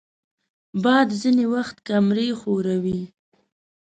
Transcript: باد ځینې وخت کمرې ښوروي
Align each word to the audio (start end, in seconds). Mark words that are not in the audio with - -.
باد 0.83 1.07
ځینې 1.21 1.45
وخت 1.53 1.75
کمرې 1.87 2.27
ښوروي 2.39 3.01